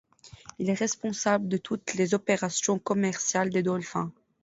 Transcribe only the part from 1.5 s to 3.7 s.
toutes les opérations commerciales des